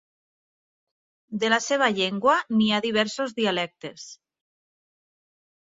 [1.43, 4.09] De la seva llengua n'hi ha diversos dialectes.